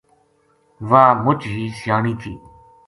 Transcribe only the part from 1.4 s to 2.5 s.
ہی سیانی تھی